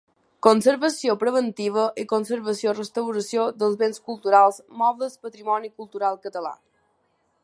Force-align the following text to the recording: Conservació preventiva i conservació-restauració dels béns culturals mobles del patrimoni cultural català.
Conservació 0.45 1.13
preventiva 1.23 1.83
i 2.03 2.05
conservació-restauració 2.13 3.45
dels 3.65 3.77
béns 3.83 4.03
culturals 4.09 4.57
mobles 4.83 5.13
del 5.19 5.29
patrimoni 5.29 5.75
cultural 5.83 6.19
català. 6.25 6.55